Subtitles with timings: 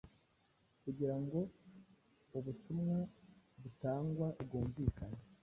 [0.83, 1.39] kugira ngo
[2.37, 2.97] ubutumwa
[3.61, 5.21] butangwa bwumvikane